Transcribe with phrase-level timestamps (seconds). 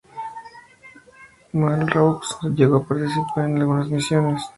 [1.53, 2.23] Malraux
[2.55, 4.41] llegó a participar en algunas misiones.